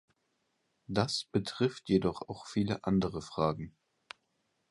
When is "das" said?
0.87-1.25